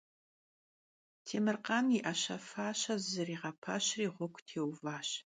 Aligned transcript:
Têmırkhan 1.25 1.85
yi 1.93 1.99
'eşe- 2.03 2.37
faşeç'e 2.49 2.95
zızeriğepeşri 3.01 4.07
ğuegu 4.15 4.39
têuvaş. 4.47 5.07